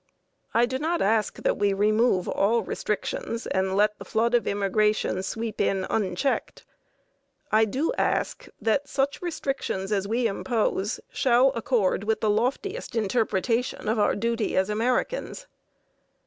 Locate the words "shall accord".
11.11-12.05